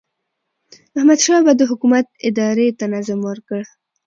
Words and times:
احمدشاه 0.97 1.41
بابا 1.45 1.53
د 1.57 1.61
حکومت 1.71 2.05
ادارې 2.29 2.67
ته 2.79 2.85
نظم 2.93 3.19
ورکړ. 3.29 3.61